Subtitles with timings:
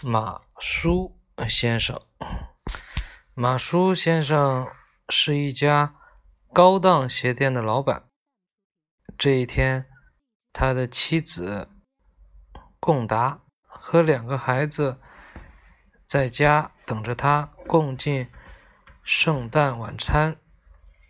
[0.00, 1.18] 马叔
[1.48, 2.00] 先生，
[3.34, 4.68] 马叔先生
[5.08, 5.96] 是一家
[6.52, 8.04] 高档鞋店的老板。
[9.18, 9.86] 这一天，
[10.52, 11.68] 他的妻子
[12.78, 15.00] 贡达和两个孩子
[16.06, 18.28] 在家等着他共进
[19.02, 20.36] 圣诞晚餐。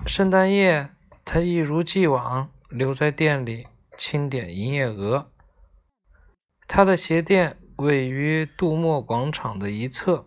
[0.07, 0.95] 圣诞夜，
[1.27, 3.67] 他一如既往留在店里
[3.99, 5.31] 清点营业额。
[6.67, 7.59] 他的鞋店。
[7.79, 10.27] 位于杜莫广场的一侧。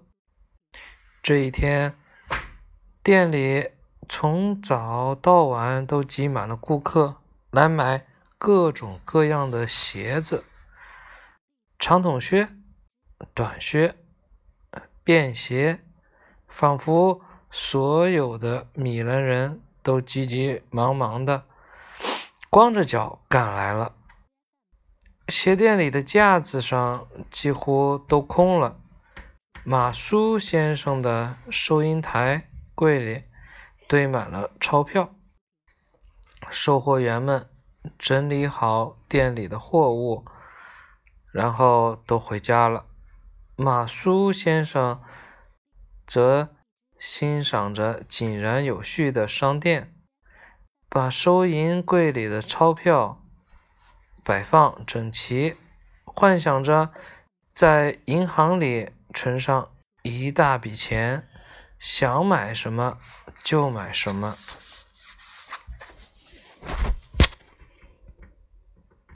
[1.22, 1.98] 这一天，
[3.04, 3.72] 店里
[4.08, 7.18] 从早到晚都挤满了顾客，
[7.50, 10.46] 来买各种各样的鞋子：
[11.78, 12.48] 长筒靴、
[13.34, 13.98] 短靴、
[15.04, 15.82] 便鞋，
[16.48, 21.44] 仿佛所有的米兰人都急急忙忙的
[22.50, 23.96] 光着脚赶来了。
[25.32, 28.82] 鞋店里的架子上几乎都空了，
[29.64, 33.24] 马苏先生的收银台柜里
[33.88, 35.16] 堆满了钞票。
[36.50, 37.50] 售货员们
[37.98, 40.26] 整理好店里的货物，
[41.32, 42.86] 然后都回家了。
[43.56, 45.02] 马苏先生
[46.06, 46.50] 则
[47.00, 49.96] 欣赏着井然有序的商店，
[50.90, 53.21] 把收银柜里的钞票。
[54.24, 55.58] 摆放整齐，
[56.04, 56.92] 幻想着
[57.54, 59.70] 在银行里存上
[60.04, 61.28] 一大笔钱，
[61.80, 63.00] 想买什么
[63.44, 64.38] 就买什么。